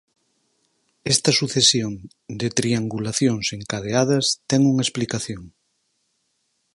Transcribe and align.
Esta 1.13 1.31
sucesión 1.41 1.93
de 2.39 2.47
triangulacións 2.59 3.45
encadeadas 3.57 4.25
ten 4.49 4.61
unha 4.71 4.85
explicación. 4.87 5.43